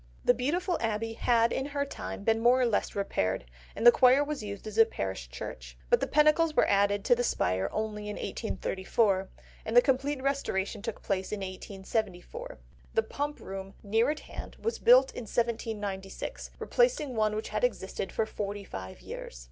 The 0.25 0.33
beautiful 0.33 0.79
abbey 0.81 1.13
had 1.13 1.53
in 1.53 1.67
her 1.67 1.85
time 1.85 2.23
been 2.23 2.39
more 2.39 2.59
or 2.59 2.65
less 2.65 2.95
repaired, 2.95 3.45
and 3.75 3.85
the 3.85 3.91
choir 3.91 4.23
was 4.23 4.41
used 4.41 4.65
as 4.65 4.79
a 4.79 4.83
parish 4.87 5.29
church. 5.29 5.77
But 5.91 5.99
the 5.99 6.07
pinnacles 6.07 6.55
were 6.55 6.67
added 6.67 7.05
to 7.05 7.13
the 7.13 7.23
spire 7.23 7.69
only 7.71 8.09
in 8.09 8.15
1834, 8.15 9.29
and 9.63 9.77
the 9.77 9.81
complete 9.83 10.19
restoration 10.23 10.81
took 10.81 11.03
place 11.03 11.31
in 11.31 11.41
1874. 11.41 12.57
The 12.95 13.03
Pump 13.03 13.39
Room, 13.39 13.75
near 13.83 14.09
at 14.09 14.21
hand, 14.21 14.57
was 14.59 14.79
built 14.79 15.11
in 15.11 15.25
1796, 15.27 16.49
replacing 16.57 17.15
one 17.15 17.35
which 17.35 17.49
had 17.49 17.63
existed 17.63 18.11
for 18.11 18.25
forty 18.25 18.63
five 18.63 19.01
years. 19.01 19.39